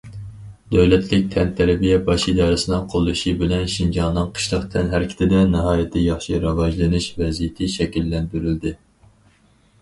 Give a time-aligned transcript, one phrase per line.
[0.75, 8.75] دۆلەتلىك تەنتەربىيە باش ئىدارىسىنىڭ قوللىشى بىلەن شىنجاڭنىڭ قىشلىق تەنھەرىكىتىدە ناھايىتى ياخشى راۋاجلىنىش ۋەزىيىتى شەكىللەندۈرۈلدى.